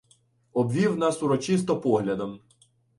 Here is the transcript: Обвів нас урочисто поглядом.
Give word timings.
Обвів 0.53 0.97
нас 0.97 1.23
урочисто 1.23 1.81
поглядом. 1.81 2.39